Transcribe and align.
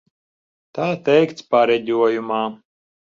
Tā 0.77 0.87
teikts 1.09 1.45
pareģojumā. 1.57 2.39